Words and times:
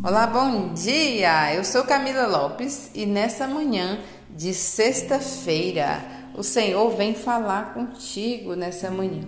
Olá, 0.00 0.28
bom 0.28 0.72
dia! 0.74 1.52
Eu 1.52 1.64
sou 1.64 1.82
Camila 1.82 2.24
Lopes 2.24 2.88
e 2.94 3.04
nessa 3.04 3.48
manhã 3.48 3.98
de 4.30 4.54
sexta-feira 4.54 6.00
o 6.36 6.42
Senhor 6.44 6.90
vem 6.90 7.14
falar 7.14 7.74
contigo 7.74 8.54
nessa 8.54 8.92
manhã. 8.92 9.24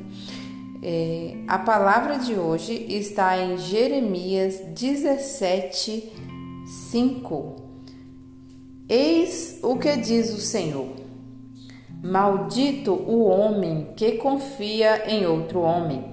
É, 0.80 1.34
a 1.48 1.58
palavra 1.58 2.20
de 2.20 2.34
hoje 2.34 2.86
está 2.88 3.36
em 3.36 3.58
Jeremias 3.58 4.60
17, 4.72 6.12
5. 6.90 7.56
Eis 8.88 9.58
o 9.64 9.76
que 9.76 9.96
diz 9.96 10.32
o 10.32 10.40
Senhor: 10.40 10.94
Maldito 12.00 12.92
o 12.92 13.24
homem 13.24 13.88
que 13.96 14.12
confia 14.12 15.10
em 15.10 15.26
outro 15.26 15.62
homem, 15.62 16.04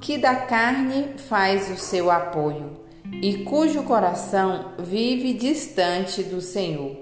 que 0.00 0.16
da 0.16 0.36
carne 0.36 1.18
faz 1.18 1.70
o 1.70 1.76
seu 1.76 2.10
apoio 2.10 2.87
e 3.12 3.44
cujo 3.44 3.82
coração 3.82 4.72
vive 4.78 5.32
distante 5.32 6.22
do 6.22 6.40
Senhor. 6.40 6.96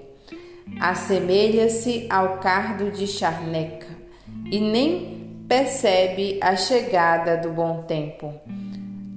Assemelha-se 0.79 2.07
ao 2.09 2.37
cardo 2.39 2.91
de 2.91 3.07
charneca 3.07 3.87
e 4.51 4.59
nem 4.59 5.45
percebe 5.47 6.37
a 6.41 6.55
chegada 6.55 7.37
do 7.37 7.49
bom 7.49 7.83
tempo. 7.83 8.33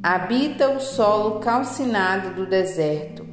Habita 0.02 0.70
o 0.70 0.80
solo 0.80 1.40
calcinado 1.40 2.34
do 2.34 2.46
deserto, 2.46 3.26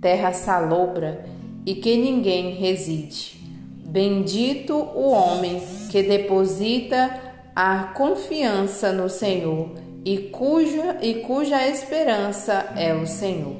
terra 0.00 0.32
salobra 0.32 1.26
e 1.66 1.74
que 1.74 1.96
ninguém 1.96 2.54
reside. 2.54 3.40
Bendito 3.84 4.74
o 4.74 5.10
homem 5.10 5.62
que 5.90 6.02
deposita 6.02 7.20
a 7.54 7.92
confiança 7.94 8.92
no 8.92 9.08
Senhor 9.08 9.70
e 10.04 10.18
cuja, 10.28 10.98
e 11.00 11.14
cuja 11.22 11.66
esperança 11.66 12.74
é 12.76 12.92
o 12.92 13.06
Senhor. 13.06 13.56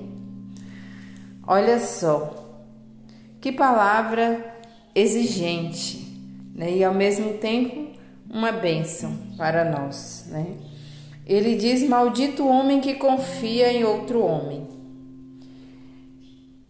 Olha 1.46 1.80
só, 1.80 2.60
que 3.40 3.50
palavra 3.50 4.54
exigente 4.94 6.06
né? 6.54 6.76
e 6.76 6.84
ao 6.84 6.94
mesmo 6.94 7.34
tempo 7.34 7.88
uma 8.30 8.52
bênção 8.52 9.16
para 9.36 9.64
nós. 9.64 10.26
Né? 10.28 10.54
Ele 11.26 11.56
diz: 11.56 11.82
Maldito 11.82 12.42
o 12.42 12.48
homem 12.48 12.80
que 12.80 12.94
confia 12.94 13.72
em 13.72 13.84
outro 13.84 14.22
homem 14.22 14.66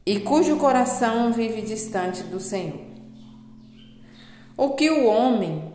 e 0.06 0.20
cujo 0.20 0.56
coração 0.56 1.32
vive 1.32 1.62
distante 1.62 2.22
do 2.24 2.38
Senhor. 2.38 2.80
O 4.56 4.70
que 4.70 4.88
o 4.90 5.06
homem 5.06 5.72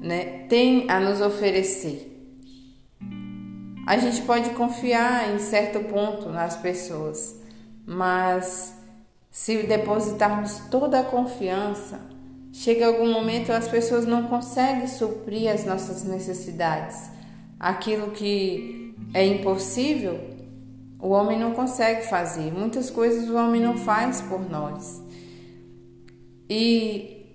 né, 0.00 0.46
tem 0.48 0.90
a 0.90 0.98
nos 0.98 1.20
oferecer? 1.20 2.09
A 3.90 3.98
gente 3.98 4.22
pode 4.22 4.50
confiar 4.50 5.34
em 5.34 5.40
certo 5.40 5.80
ponto 5.80 6.28
nas 6.28 6.56
pessoas, 6.56 7.34
mas 7.84 8.72
se 9.32 9.64
depositarmos 9.64 10.60
toda 10.70 11.00
a 11.00 11.02
confiança, 11.02 11.98
chega 12.52 12.86
algum 12.86 13.12
momento 13.12 13.50
as 13.50 13.66
pessoas 13.66 14.06
não 14.06 14.28
conseguem 14.28 14.86
suprir 14.86 15.52
as 15.52 15.64
nossas 15.64 16.04
necessidades. 16.04 17.10
Aquilo 17.58 18.12
que 18.12 18.94
é 19.12 19.26
impossível, 19.26 20.20
o 21.00 21.08
homem 21.08 21.36
não 21.36 21.50
consegue 21.50 22.06
fazer. 22.06 22.52
Muitas 22.52 22.90
coisas 22.90 23.28
o 23.28 23.34
homem 23.34 23.60
não 23.60 23.76
faz 23.76 24.20
por 24.20 24.48
nós. 24.48 25.02
E 26.48 27.26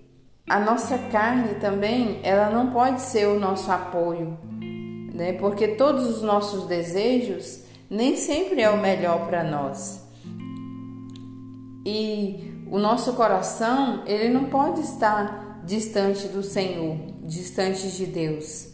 a 0.49 0.57
nossa 0.61 0.97
carne 1.11 1.55
também, 1.55 2.21
ela 2.23 2.49
não 2.49 2.71
pode 2.71 3.01
ser 3.01 3.27
o 3.27 3.37
nosso 3.37 3.69
apoio 3.69 4.37
né? 5.15 5.33
Porque 5.33 5.69
todos 5.69 6.07
os 6.07 6.21
nossos 6.21 6.67
desejos 6.67 7.63
nem 7.89 8.17
sempre 8.17 8.61
é 8.61 8.69
o 8.69 8.77
melhor 8.77 9.27
para 9.27 9.43
nós. 9.43 10.03
E 11.85 12.65
o 12.69 12.77
nosso 12.77 13.13
coração, 13.13 14.03
ele 14.05 14.29
não 14.29 14.45
pode 14.45 14.81
estar 14.81 15.61
distante 15.63 16.27
do 16.27 16.43
Senhor, 16.43 16.97
distante 17.23 17.87
de 17.89 18.05
Deus. 18.05 18.73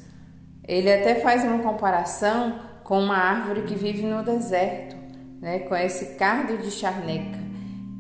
Ele 0.68 0.92
até 0.92 1.16
faz 1.16 1.44
uma 1.44 1.60
comparação 1.60 2.60
com 2.84 3.00
uma 3.00 3.18
árvore 3.18 3.64
que 3.64 3.76
vive 3.76 4.02
no 4.02 4.24
deserto, 4.24 4.96
né? 5.40 5.60
Com 5.60 5.76
esse 5.76 6.16
cardo 6.16 6.58
de 6.58 6.72
charneca. 6.72 7.40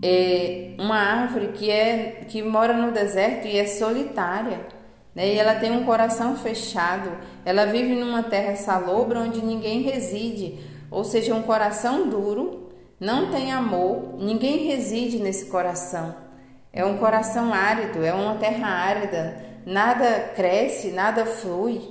É 0.03 0.73
uma 0.79 0.97
árvore 0.97 1.49
que 1.49 1.69
é 1.69 2.25
que 2.27 2.41
mora 2.41 2.73
no 2.73 2.91
deserto 2.91 3.47
e 3.47 3.57
é 3.57 3.67
solitária 3.67 4.80
né? 5.15 5.33
E 5.33 5.37
ela 5.37 5.55
tem 5.55 5.71
um 5.71 5.85
coração 5.85 6.35
fechado, 6.35 7.11
ela 7.45 7.65
vive 7.65 7.95
numa 7.95 8.23
terra 8.23 8.55
salobra 8.55 9.19
onde 9.19 9.43
ninguém 9.43 9.81
reside, 9.81 10.59
ou 10.89 11.03
seja, 11.03 11.35
um 11.35 11.41
coração 11.41 12.07
duro, 12.09 12.69
não 12.99 13.31
tem 13.31 13.51
amor, 13.51 14.15
ninguém 14.19 14.67
reside 14.67 15.19
nesse 15.19 15.45
coração. 15.45 16.15
É 16.73 16.85
um 16.85 16.97
coração 16.97 17.53
árido, 17.53 18.03
é 18.03 18.13
uma 18.13 18.35
terra 18.35 18.67
árida, 18.67 19.43
nada 19.65 20.31
cresce, 20.35 20.91
nada 20.91 21.25
flui. 21.25 21.81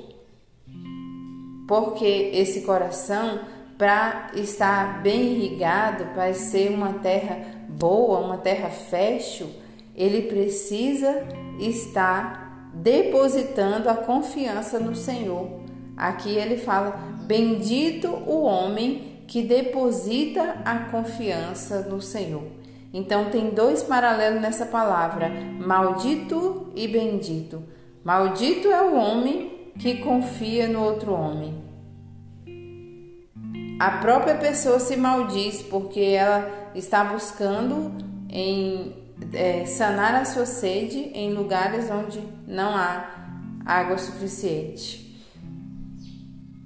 Porque 1.68 2.30
esse 2.32 2.62
coração, 2.62 3.40
para 3.76 4.30
estar 4.34 5.02
bem 5.02 5.32
irrigado, 5.32 6.06
para 6.14 6.32
ser 6.34 6.70
uma 6.70 6.94
terra 6.94 7.38
boa, 7.68 8.20
uma 8.20 8.38
terra 8.38 8.70
fértil, 8.70 9.48
ele 9.94 10.22
precisa 10.22 11.26
estar 11.58 12.49
depositando 12.72 13.88
a 13.88 13.94
confiança 13.94 14.78
no 14.78 14.94
Senhor. 14.94 15.60
Aqui 15.96 16.36
ele 16.36 16.56
fala: 16.56 16.90
Bendito 17.26 18.08
o 18.08 18.42
homem 18.42 19.24
que 19.26 19.42
deposita 19.42 20.56
a 20.64 20.78
confiança 20.90 21.82
no 21.82 22.00
Senhor. 22.00 22.42
Então 22.92 23.30
tem 23.30 23.50
dois 23.50 23.82
paralelos 23.82 24.40
nessa 24.40 24.66
palavra: 24.66 25.30
maldito 25.60 26.72
e 26.74 26.88
bendito. 26.88 27.62
Maldito 28.02 28.68
é 28.68 28.82
o 28.82 28.96
homem 28.96 29.72
que 29.78 29.98
confia 29.98 30.66
no 30.66 30.82
outro 30.82 31.12
homem. 31.12 31.70
A 33.78 33.92
própria 33.92 34.34
pessoa 34.34 34.78
se 34.78 34.96
maldiz 34.96 35.62
porque 35.62 36.00
ela 36.00 36.50
está 36.74 37.04
buscando 37.04 37.92
em 38.28 38.99
é, 39.32 39.64
sanar 39.66 40.14
a 40.14 40.24
sua 40.24 40.46
sede 40.46 41.10
em 41.14 41.32
lugares 41.32 41.90
onde 41.90 42.20
não 42.46 42.74
há 42.74 43.20
água 43.64 43.98
suficiente. 43.98 45.10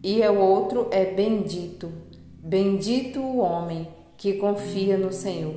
E 0.02 0.20
o 0.22 0.38
outro 0.38 0.88
é 0.90 1.04
bendito, 1.06 1.90
bendito 2.38 3.20
o 3.20 3.38
homem 3.38 3.88
que 4.16 4.34
confia 4.34 4.96
no 4.96 5.12
Senhor. 5.12 5.54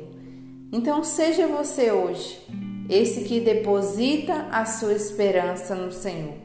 Então 0.72 1.04
seja 1.04 1.48
você 1.48 1.92
hoje 1.92 2.46
esse 2.90 3.26
que 3.26 3.42
deposita 3.42 4.48
a 4.50 4.66
sua 4.66 4.94
esperança 4.94 5.76
no 5.76 5.92
Senhor. 5.92 6.36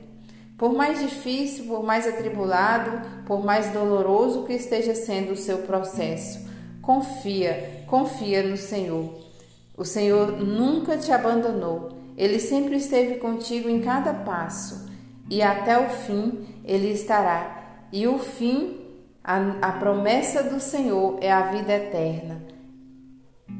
Por 0.58 0.72
mais 0.72 1.00
difícil, 1.00 1.66
por 1.66 1.82
mais 1.82 2.06
atribulado, 2.06 3.24
por 3.26 3.44
mais 3.44 3.70
doloroso 3.70 4.44
que 4.44 4.52
esteja 4.52 4.94
sendo 4.94 5.32
o 5.32 5.36
seu 5.36 5.58
processo, 5.58 6.44
confia, 6.80 7.84
confia 7.86 8.42
no 8.42 8.56
Senhor 8.56 9.31
o 9.76 9.84
Senhor 9.84 10.32
nunca 10.32 10.96
te 10.96 11.12
abandonou, 11.12 11.90
ele 12.16 12.38
sempre 12.38 12.76
esteve 12.76 13.16
contigo 13.16 13.68
em 13.68 13.80
cada 13.80 14.12
passo 14.12 14.90
e 15.30 15.42
até 15.42 15.78
o 15.78 15.88
fim 15.88 16.46
ele 16.64 16.90
estará. 16.92 17.86
E 17.90 18.06
o 18.06 18.18
fim, 18.18 18.80
a, 19.22 19.38
a 19.60 19.72
promessa 19.72 20.42
do 20.42 20.60
Senhor 20.60 21.18
é 21.20 21.32
a 21.32 21.50
vida 21.50 21.72
eterna. 21.72 22.42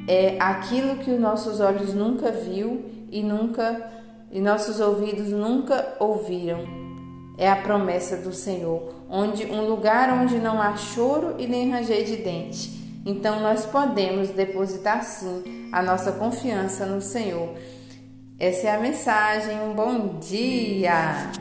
É 0.07 0.37
aquilo 0.39 0.97
que 0.97 1.11
os 1.11 1.19
nossos 1.19 1.59
olhos 1.59 1.93
nunca 1.93 2.31
viu 2.31 2.85
e 3.11 3.21
nunca 3.23 3.91
e 4.31 4.41
nossos 4.41 4.79
ouvidos 4.79 5.29
nunca 5.29 5.95
ouviram. 5.99 6.63
É 7.37 7.49
a 7.49 7.55
promessa 7.55 8.17
do 8.17 8.33
Senhor, 8.33 8.93
onde 9.09 9.45
um 9.45 9.67
lugar 9.67 10.11
onde 10.11 10.37
não 10.39 10.61
há 10.61 10.75
choro 10.75 11.35
e 11.37 11.47
nem 11.47 11.69
ranger 11.69 12.03
de 12.03 12.17
dente 12.17 12.83
então 13.05 13.41
nós 13.41 13.65
podemos 13.65 14.29
depositar 14.29 15.03
sim 15.03 15.62
a 15.73 15.81
nossa 15.81 16.11
confiança 16.11 16.85
no 16.85 17.01
Senhor. 17.01 17.57
Essa 18.37 18.67
é 18.67 18.75
a 18.75 18.79
mensagem. 18.79 19.59
Um 19.59 19.73
bom 19.73 20.19
dia! 20.19 21.31